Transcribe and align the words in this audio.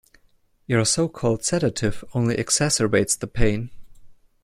Your 0.65 0.83
so-called 0.83 1.43
sedative 1.45 2.03
only 2.15 2.35
exacerbates 2.35 3.15
the 3.15 3.27
pain. 3.27 3.69